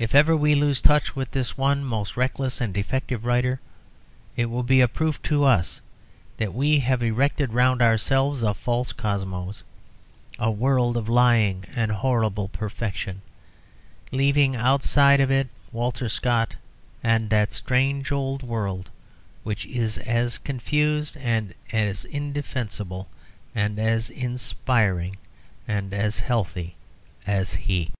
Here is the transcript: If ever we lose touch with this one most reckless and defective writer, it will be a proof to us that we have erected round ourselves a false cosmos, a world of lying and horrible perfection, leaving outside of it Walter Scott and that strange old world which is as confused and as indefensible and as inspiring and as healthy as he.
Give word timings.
If 0.00 0.14
ever 0.14 0.36
we 0.36 0.54
lose 0.54 0.80
touch 0.80 1.16
with 1.16 1.32
this 1.32 1.58
one 1.58 1.82
most 1.82 2.16
reckless 2.16 2.60
and 2.60 2.72
defective 2.72 3.24
writer, 3.24 3.58
it 4.36 4.46
will 4.46 4.62
be 4.62 4.80
a 4.80 4.86
proof 4.86 5.20
to 5.22 5.42
us 5.42 5.80
that 6.36 6.54
we 6.54 6.78
have 6.78 7.02
erected 7.02 7.52
round 7.52 7.82
ourselves 7.82 8.44
a 8.44 8.54
false 8.54 8.92
cosmos, 8.92 9.64
a 10.38 10.52
world 10.52 10.96
of 10.96 11.08
lying 11.08 11.64
and 11.74 11.90
horrible 11.90 12.46
perfection, 12.46 13.22
leaving 14.12 14.54
outside 14.54 15.18
of 15.20 15.32
it 15.32 15.48
Walter 15.72 16.08
Scott 16.08 16.54
and 17.02 17.28
that 17.30 17.52
strange 17.52 18.12
old 18.12 18.44
world 18.44 18.90
which 19.42 19.66
is 19.66 19.98
as 20.06 20.38
confused 20.38 21.16
and 21.16 21.52
as 21.72 22.04
indefensible 22.04 23.08
and 23.52 23.80
as 23.80 24.10
inspiring 24.10 25.16
and 25.66 25.92
as 25.92 26.20
healthy 26.20 26.76
as 27.26 27.54
he. 27.54 27.90